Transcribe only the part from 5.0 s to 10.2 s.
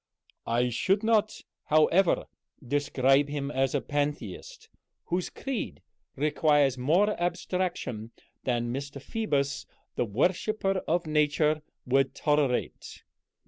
whose creed requires more abstraction than Mr. Phoebus, the